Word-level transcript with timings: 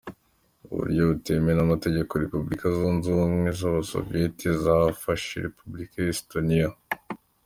Mu 0.63 0.71
buryo 0.79 1.01
butemewe 1.09 1.53
n’Amategeko 1.57 2.11
Repubulika 2.23 2.65
Zunze 2.75 3.05
ubumwe 3.09 3.49
Z’abasoviyete 3.59 4.45
zafashe 4.63 5.33
Repubulika 5.47 5.95
ya 6.01 6.11
Estonia. 6.15 6.69